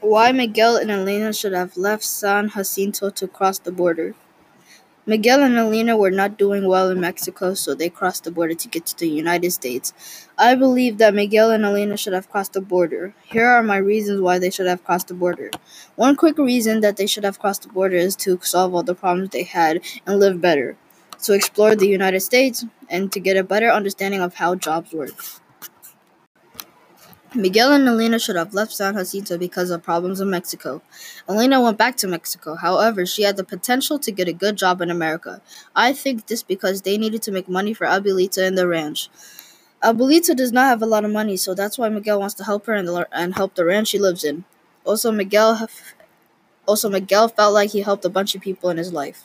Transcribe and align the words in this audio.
Why 0.00 0.32
Miguel 0.32 0.76
and 0.76 0.90
Elena 0.90 1.30
should 1.30 1.52
have 1.52 1.76
left 1.76 2.04
San 2.04 2.48
Jacinto 2.48 3.10
to 3.10 3.28
cross 3.28 3.58
the 3.58 3.70
border. 3.70 4.14
Miguel 5.04 5.42
and 5.42 5.56
Elena 5.58 5.94
were 5.94 6.10
not 6.10 6.38
doing 6.38 6.66
well 6.66 6.88
in 6.88 7.00
Mexico, 7.00 7.52
so 7.52 7.74
they 7.74 7.90
crossed 7.90 8.24
the 8.24 8.30
border 8.30 8.54
to 8.54 8.68
get 8.68 8.86
to 8.86 8.96
the 8.98 9.10
United 9.10 9.50
States. 9.50 9.92
I 10.38 10.54
believe 10.54 10.96
that 10.98 11.12
Miguel 11.12 11.50
and 11.50 11.66
Elena 11.66 11.98
should 11.98 12.14
have 12.14 12.30
crossed 12.30 12.54
the 12.54 12.62
border. 12.62 13.12
Here 13.24 13.46
are 13.46 13.62
my 13.62 13.76
reasons 13.76 14.22
why 14.22 14.38
they 14.38 14.48
should 14.48 14.66
have 14.66 14.82
crossed 14.84 15.08
the 15.08 15.14
border. 15.14 15.50
One 15.96 16.16
quick 16.16 16.38
reason 16.38 16.80
that 16.80 16.96
they 16.96 17.06
should 17.06 17.24
have 17.24 17.38
crossed 17.38 17.62
the 17.62 17.68
border 17.68 17.96
is 17.96 18.16
to 18.16 18.38
solve 18.40 18.74
all 18.74 18.82
the 18.82 18.94
problems 18.94 19.30
they 19.30 19.42
had 19.42 19.82
and 20.06 20.18
live 20.18 20.40
better, 20.40 20.78
to 21.24 21.34
explore 21.34 21.76
the 21.76 21.88
United 21.88 22.20
States, 22.20 22.64
and 22.88 23.12
to 23.12 23.20
get 23.20 23.36
a 23.36 23.44
better 23.44 23.68
understanding 23.68 24.22
of 24.22 24.36
how 24.36 24.54
jobs 24.54 24.94
work. 24.94 25.12
Miguel 27.32 27.72
and 27.72 27.86
Elena 27.86 28.18
should 28.18 28.34
have 28.34 28.54
left 28.54 28.72
San 28.72 28.94
Jacinto 28.94 29.38
because 29.38 29.70
of 29.70 29.84
problems 29.84 30.20
in 30.20 30.30
Mexico. 30.30 30.82
Elena 31.28 31.60
went 31.60 31.78
back 31.78 31.96
to 31.98 32.08
Mexico. 32.08 32.56
However, 32.56 33.06
she 33.06 33.22
had 33.22 33.36
the 33.36 33.44
potential 33.44 34.00
to 34.00 34.10
get 34.10 34.26
a 34.26 34.32
good 34.32 34.56
job 34.56 34.80
in 34.80 34.90
America. 34.90 35.40
I 35.76 35.92
think 35.92 36.26
this 36.26 36.42
because 36.42 36.82
they 36.82 36.98
needed 36.98 37.22
to 37.22 37.30
make 37.30 37.48
money 37.48 37.72
for 37.72 37.86
Abuelita 37.86 38.44
and 38.44 38.58
the 38.58 38.66
ranch. 38.66 39.08
Abuelita 39.80 40.34
does 40.34 40.50
not 40.50 40.66
have 40.66 40.82
a 40.82 40.86
lot 40.86 41.04
of 41.04 41.12
money, 41.12 41.36
so 41.36 41.54
that's 41.54 41.78
why 41.78 41.88
Miguel 41.88 42.18
wants 42.18 42.34
to 42.34 42.44
help 42.44 42.66
her 42.66 42.74
and, 42.74 42.88
and 43.12 43.36
help 43.36 43.54
the 43.54 43.64
ranch 43.64 43.88
she 43.88 43.98
lives 44.00 44.24
in. 44.24 44.44
Also, 44.84 45.12
Miguel 45.12 45.68
also 46.66 46.90
Miguel 46.90 47.28
felt 47.28 47.54
like 47.54 47.70
he 47.70 47.82
helped 47.82 48.04
a 48.04 48.10
bunch 48.10 48.34
of 48.34 48.40
people 48.40 48.70
in 48.70 48.76
his 48.76 48.92
life. 48.92 49.24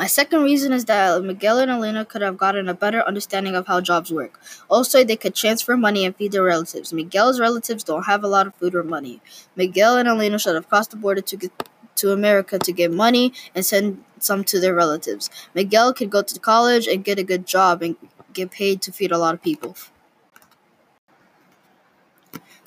My 0.00 0.06
second 0.06 0.44
reason 0.44 0.72
is 0.72 0.86
that 0.86 1.22
Miguel 1.22 1.58
and 1.58 1.70
Elena 1.70 2.06
could 2.06 2.22
have 2.22 2.38
gotten 2.38 2.70
a 2.70 2.72
better 2.72 3.02
understanding 3.02 3.54
of 3.54 3.66
how 3.66 3.82
jobs 3.82 4.10
work. 4.10 4.40
Also, 4.70 5.04
they 5.04 5.14
could 5.14 5.34
transfer 5.34 5.76
money 5.76 6.06
and 6.06 6.16
feed 6.16 6.32
their 6.32 6.42
relatives. 6.42 6.90
Miguel's 6.90 7.38
relatives 7.38 7.84
don't 7.84 8.04
have 8.04 8.24
a 8.24 8.26
lot 8.26 8.46
of 8.46 8.54
food 8.54 8.74
or 8.74 8.82
money. 8.82 9.20
Miguel 9.56 9.98
and 9.98 10.08
Elena 10.08 10.38
should 10.38 10.54
have 10.54 10.70
crossed 10.70 10.92
the 10.92 10.96
border 10.96 11.20
to 11.20 11.36
get 11.36 11.52
to 11.96 12.12
America 12.12 12.58
to 12.58 12.72
get 12.72 12.90
money 12.90 13.34
and 13.54 13.62
send 13.62 14.02
some 14.18 14.42
to 14.44 14.58
their 14.58 14.74
relatives. 14.74 15.28
Miguel 15.54 15.92
could 15.92 16.08
go 16.08 16.22
to 16.22 16.40
college 16.40 16.86
and 16.86 17.04
get 17.04 17.18
a 17.18 17.22
good 17.22 17.46
job 17.46 17.82
and 17.82 17.96
get 18.32 18.50
paid 18.50 18.80
to 18.80 18.92
feed 18.92 19.12
a 19.12 19.18
lot 19.18 19.34
of 19.34 19.42
people. 19.42 19.76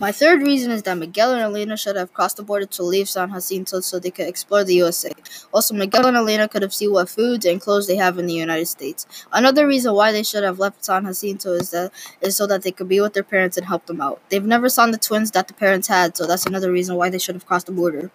My 0.00 0.12
third 0.12 0.40
reason 0.40 0.70
is 0.70 0.82
that 0.84 0.96
Miguel 0.96 1.34
and 1.34 1.42
Elena 1.42 1.76
should 1.76 1.94
have 1.96 2.14
crossed 2.14 2.38
the 2.38 2.42
border 2.42 2.64
to 2.64 2.82
leave 2.82 3.06
San 3.06 3.30
Jacinto 3.30 3.80
so 3.80 3.98
they 3.98 4.10
could 4.10 4.28
explore 4.28 4.64
the 4.64 4.72
USA. 4.76 5.10
Also, 5.52 5.74
Miguel 5.74 6.06
and 6.06 6.16
Elena 6.16 6.48
could 6.48 6.62
have 6.62 6.72
seen 6.72 6.90
what 6.90 7.10
foods 7.10 7.44
and 7.44 7.60
clothes 7.60 7.86
they 7.86 7.96
have 7.96 8.18
in 8.18 8.24
the 8.26 8.32
United 8.32 8.64
States. 8.64 9.06
Another 9.30 9.66
reason 9.66 9.92
why 9.92 10.10
they 10.10 10.22
should 10.22 10.42
have 10.42 10.58
left 10.58 10.86
San 10.86 11.04
Jacinto 11.04 11.52
is 11.52 11.70
that 11.72 11.92
is 12.22 12.34
so 12.34 12.46
that 12.46 12.62
they 12.62 12.72
could 12.72 12.88
be 12.88 12.98
with 13.02 13.12
their 13.12 13.22
parents 13.22 13.58
and 13.58 13.66
help 13.66 13.84
them 13.84 14.00
out. 14.00 14.22
They've 14.30 14.42
never 14.42 14.70
seen 14.70 14.90
the 14.90 14.96
twins 14.96 15.32
that 15.32 15.48
the 15.48 15.54
parents 15.54 15.88
had, 15.88 16.16
so 16.16 16.26
that's 16.26 16.46
another 16.46 16.72
reason 16.72 16.96
why 16.96 17.10
they 17.10 17.18
should 17.18 17.34
have 17.34 17.44
crossed 17.44 17.66
the 17.66 17.72
border. 17.72 18.10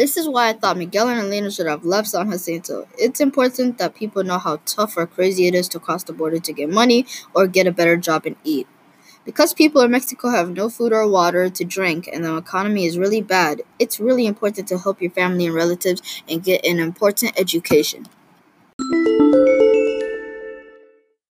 This 0.00 0.16
is 0.16 0.26
why 0.26 0.48
I 0.48 0.52
thought 0.54 0.78
Miguel 0.78 1.10
and 1.10 1.20
Elena 1.20 1.50
should 1.50 1.66
have 1.66 1.84
left 1.84 2.08
San 2.08 2.30
Jacinto. 2.30 2.88
It's 2.96 3.20
important 3.20 3.76
that 3.76 3.94
people 3.94 4.24
know 4.24 4.38
how 4.38 4.58
tough 4.64 4.96
or 4.96 5.06
crazy 5.06 5.46
it 5.46 5.54
is 5.54 5.68
to 5.68 5.78
cross 5.78 6.04
the 6.04 6.14
border 6.14 6.38
to 6.38 6.52
get 6.54 6.70
money 6.70 7.04
or 7.34 7.46
get 7.46 7.66
a 7.66 7.70
better 7.70 7.98
job 7.98 8.24
and 8.24 8.36
eat. 8.42 8.66
Because 9.26 9.52
people 9.52 9.82
in 9.82 9.90
Mexico 9.90 10.30
have 10.30 10.56
no 10.56 10.70
food 10.70 10.94
or 10.94 11.06
water 11.06 11.50
to 11.50 11.64
drink 11.66 12.08
and 12.10 12.24
the 12.24 12.34
economy 12.34 12.86
is 12.86 12.96
really 12.96 13.20
bad, 13.20 13.60
it's 13.78 14.00
really 14.00 14.26
important 14.26 14.68
to 14.68 14.78
help 14.78 15.02
your 15.02 15.10
family 15.10 15.44
and 15.44 15.54
relatives 15.54 16.00
and 16.26 16.42
get 16.42 16.64
an 16.64 16.78
important 16.78 17.38
education. 17.38 18.06